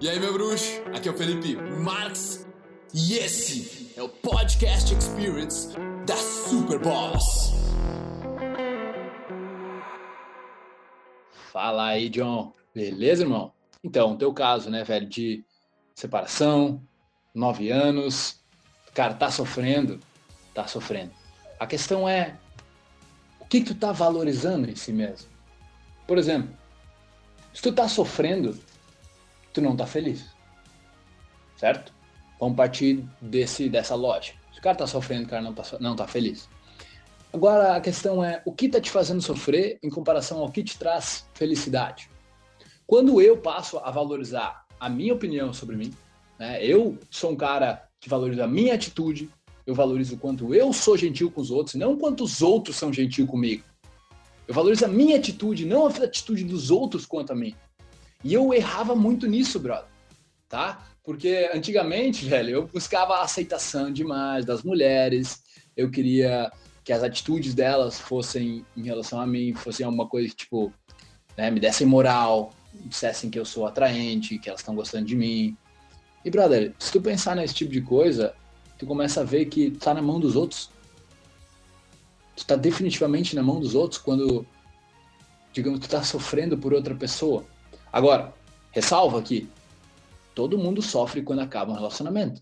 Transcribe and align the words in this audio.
E 0.00 0.08
aí, 0.08 0.20
meu 0.20 0.32
bruxo? 0.32 0.80
Aqui 0.94 1.08
é 1.08 1.10
o 1.10 1.16
Felipe 1.16 1.56
Marx 1.56 2.46
e 2.94 3.14
esse 3.14 3.92
é 3.96 4.02
o 4.02 4.08
Podcast 4.08 4.94
Experience 4.94 5.74
da 6.06 6.14
Super 6.14 6.78
Boss. 6.78 7.52
Fala 11.52 11.86
aí, 11.88 12.08
John. 12.08 12.52
Beleza, 12.72 13.24
irmão? 13.24 13.52
Então, 13.82 14.16
teu 14.16 14.32
caso, 14.32 14.70
né, 14.70 14.84
velho, 14.84 15.08
de 15.08 15.44
separação, 15.96 16.80
nove 17.34 17.68
anos, 17.72 18.40
cara, 18.94 19.14
tá 19.14 19.32
sofrendo, 19.32 19.98
tá 20.54 20.64
sofrendo. 20.68 21.10
A 21.58 21.66
questão 21.66 22.08
é, 22.08 22.38
o 23.40 23.46
que, 23.46 23.62
que 23.62 23.74
tu 23.74 23.74
tá 23.74 23.90
valorizando 23.90 24.70
em 24.70 24.76
si 24.76 24.92
mesmo? 24.92 25.28
Por 26.06 26.18
exemplo, 26.18 26.56
se 27.52 27.60
tu 27.60 27.72
tá 27.72 27.88
sofrendo, 27.88 28.56
tu 29.58 29.62
não 29.62 29.76
tá 29.76 29.86
feliz. 29.86 30.24
Certo? 31.56 31.92
Vamos 32.38 32.56
partir 32.56 33.04
desse, 33.20 33.68
dessa 33.68 33.96
lógica. 33.96 34.38
Se 34.52 34.60
o 34.60 34.62
cara 34.62 34.76
tá 34.76 34.86
sofrendo, 34.86 35.26
o 35.26 35.28
cara 35.28 35.42
não 35.42 35.52
tá, 35.52 35.64
não 35.80 35.96
tá 35.96 36.06
feliz. 36.06 36.48
Agora 37.32 37.76
a 37.76 37.80
questão 37.80 38.24
é, 38.24 38.40
o 38.44 38.52
que 38.52 38.68
tá 38.68 38.80
te 38.80 38.90
fazendo 38.90 39.20
sofrer 39.20 39.78
em 39.82 39.90
comparação 39.90 40.38
ao 40.38 40.50
que 40.50 40.62
te 40.62 40.78
traz 40.78 41.26
felicidade? 41.34 42.08
Quando 42.86 43.20
eu 43.20 43.36
passo 43.36 43.78
a 43.78 43.90
valorizar 43.90 44.64
a 44.78 44.88
minha 44.88 45.12
opinião 45.12 45.52
sobre 45.52 45.76
mim, 45.76 45.92
né, 46.38 46.64
eu 46.64 46.96
sou 47.10 47.32
um 47.32 47.36
cara 47.36 47.86
que 48.00 48.08
valoriza 48.08 48.44
a 48.44 48.48
minha 48.48 48.74
atitude, 48.74 49.28
eu 49.66 49.74
valorizo 49.74 50.14
o 50.14 50.18
quanto 50.18 50.54
eu 50.54 50.72
sou 50.72 50.96
gentil 50.96 51.30
com 51.30 51.40
os 51.40 51.50
outros, 51.50 51.74
não 51.74 51.98
quanto 51.98 52.22
os 52.24 52.40
outros 52.40 52.76
são 52.76 52.92
gentil 52.92 53.26
comigo. 53.26 53.64
Eu 54.46 54.54
valorizo 54.54 54.84
a 54.84 54.88
minha 54.88 55.16
atitude, 55.16 55.66
não 55.66 55.86
a 55.86 55.90
atitude 55.90 56.44
dos 56.44 56.70
outros 56.70 57.04
quanto 57.04 57.32
a 57.32 57.36
mim. 57.36 57.54
E 58.24 58.34
eu 58.34 58.52
errava 58.52 58.94
muito 58.94 59.26
nisso, 59.26 59.58
brother. 59.58 59.88
Tá? 60.48 60.86
Porque 61.04 61.50
antigamente, 61.52 62.24
velho, 62.26 62.50
eu 62.50 62.66
buscava 62.66 63.16
a 63.16 63.22
aceitação 63.22 63.92
demais 63.92 64.44
das 64.44 64.62
mulheres. 64.62 65.42
Eu 65.76 65.90
queria 65.90 66.50
que 66.84 66.92
as 66.92 67.02
atitudes 67.02 67.54
delas 67.54 68.00
fossem 68.00 68.64
em 68.76 68.82
relação 68.82 69.20
a 69.20 69.26
mim, 69.26 69.54
fossem 69.54 69.84
alguma 69.84 70.08
coisa 70.08 70.28
que, 70.30 70.36
tipo, 70.36 70.72
né, 71.36 71.50
me 71.50 71.60
dessem 71.60 71.86
moral, 71.86 72.52
dissessem 72.86 73.30
que 73.30 73.38
eu 73.38 73.44
sou 73.44 73.66
atraente, 73.66 74.38
que 74.38 74.48
elas 74.48 74.60
estão 74.60 74.74
gostando 74.74 75.04
de 75.04 75.14
mim. 75.14 75.56
E, 76.24 76.30
brother, 76.30 76.74
se 76.78 76.90
tu 76.90 77.00
pensar 77.00 77.36
nesse 77.36 77.54
tipo 77.54 77.70
de 77.70 77.82
coisa, 77.82 78.34
tu 78.78 78.86
começa 78.86 79.20
a 79.20 79.24
ver 79.24 79.46
que 79.46 79.70
tá 79.70 79.92
na 79.92 80.02
mão 80.02 80.18
dos 80.18 80.34
outros 80.34 80.70
tu 82.38 82.46
tá 82.46 82.54
definitivamente 82.54 83.34
na 83.34 83.42
mão 83.42 83.58
dos 83.58 83.74
outros 83.74 84.00
quando, 84.00 84.46
digamos, 85.52 85.80
tu 85.80 85.88
tá 85.88 86.02
sofrendo 86.04 86.56
por 86.56 86.72
outra 86.72 86.94
pessoa. 86.94 87.44
Agora, 87.92 88.34
ressalva 88.70 89.18
aqui, 89.18 89.48
todo 90.34 90.58
mundo 90.58 90.82
sofre 90.82 91.22
quando 91.22 91.40
acaba 91.40 91.72
um 91.72 91.76
relacionamento. 91.76 92.40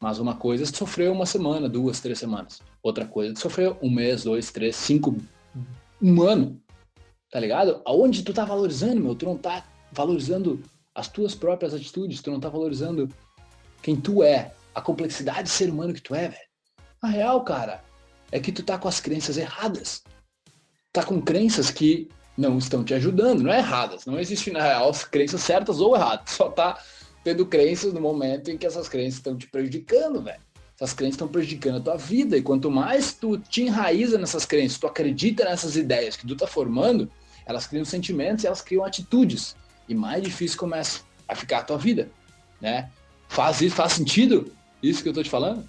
Mas 0.00 0.18
uma 0.18 0.36
coisa 0.36 0.62
é 0.62 0.66
sofrer 0.66 1.10
uma 1.10 1.26
semana, 1.26 1.68
duas, 1.68 2.00
três 2.00 2.18
semanas. 2.18 2.62
Outra 2.82 3.04
coisa 3.04 3.32
é 3.32 3.36
sofrer 3.36 3.76
um 3.82 3.90
mês, 3.90 4.24
dois, 4.24 4.50
três, 4.52 4.76
cinco, 4.76 5.16
um 6.00 6.22
ano. 6.22 6.60
Tá 7.30 7.40
ligado? 7.40 7.82
Aonde 7.84 8.22
tu 8.22 8.32
tá 8.32 8.44
valorizando, 8.44 9.00
meu? 9.00 9.14
Tu 9.14 9.26
não 9.26 9.36
tá 9.36 9.64
valorizando 9.92 10.62
as 10.94 11.08
tuas 11.08 11.34
próprias 11.34 11.74
atitudes, 11.74 12.22
tu 12.22 12.30
não 12.30 12.40
tá 12.40 12.48
valorizando 12.48 13.08
quem 13.82 13.96
tu 13.96 14.22
é, 14.22 14.52
a 14.74 14.80
complexidade 14.80 15.44
de 15.44 15.50
ser 15.50 15.70
humano 15.70 15.92
que 15.92 16.00
tu 16.00 16.14
é, 16.14 16.28
velho. 16.28 16.48
Na 17.02 17.08
real, 17.08 17.42
cara, 17.44 17.82
é 18.30 18.40
que 18.40 18.52
tu 18.52 18.62
tá 18.62 18.78
com 18.78 18.88
as 18.88 19.00
crenças 19.00 19.36
erradas. 19.36 20.02
Tá 20.92 21.04
com 21.04 21.20
crenças 21.20 21.70
que 21.70 22.08
não 22.38 22.56
estão 22.56 22.84
te 22.84 22.94
ajudando, 22.94 23.42
não 23.42 23.52
é 23.52 23.58
erradas. 23.58 24.06
Não 24.06 24.18
existe 24.18 24.52
na 24.52 24.62
real 24.62 24.88
as 24.88 25.02
crenças 25.02 25.40
certas 25.40 25.80
ou 25.80 25.96
erradas. 25.96 26.30
Só 26.32 26.48
tá 26.48 26.78
tendo 27.24 27.44
crenças 27.44 27.92
no 27.92 28.00
momento 28.00 28.48
em 28.48 28.56
que 28.56 28.64
essas 28.64 28.88
crenças 28.88 29.14
estão 29.14 29.36
te 29.36 29.48
prejudicando, 29.48 30.22
velho. 30.22 30.40
Essas 30.76 30.92
crenças 30.92 31.14
estão 31.14 31.26
prejudicando 31.26 31.78
a 31.78 31.80
tua 31.80 31.96
vida. 31.96 32.36
E 32.36 32.42
quanto 32.42 32.70
mais 32.70 33.12
tu 33.12 33.36
te 33.36 33.62
enraiza 33.62 34.16
nessas 34.16 34.46
crenças, 34.46 34.78
tu 34.78 34.86
acredita 34.86 35.44
nessas 35.44 35.76
ideias 35.76 36.16
que 36.16 36.24
tu 36.24 36.36
tá 36.36 36.46
formando, 36.46 37.10
elas 37.44 37.66
criam 37.66 37.84
sentimentos 37.84 38.44
e 38.44 38.46
elas 38.46 38.62
criam 38.62 38.84
atitudes. 38.84 39.56
E 39.88 39.94
mais 39.94 40.22
difícil 40.22 40.56
começa 40.56 41.00
a 41.26 41.34
ficar 41.34 41.58
a 41.58 41.64
tua 41.64 41.76
vida, 41.76 42.08
né? 42.60 42.88
Faz 43.28 43.60
isso, 43.60 43.74
faz 43.74 43.94
sentido 43.94 44.52
isso 44.80 45.02
que 45.02 45.08
eu 45.08 45.12
tô 45.12 45.22
te 45.24 45.28
falando? 45.28 45.68